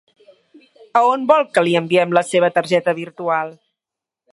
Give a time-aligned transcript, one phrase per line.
[1.01, 3.57] A on vol que li enviem la seva targeta virtual?